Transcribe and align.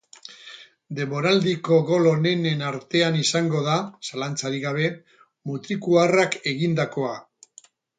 Denboraldiko 0.99 1.77
gol 1.91 2.09
onenen 2.13 2.65
artean 2.71 3.21
izango 3.25 3.63
da, 3.71 3.77
zalantzarik 4.11 4.67
gabe, 4.69 4.93
mutrikuarrak 5.53 6.45
egindakoa. 6.57 7.19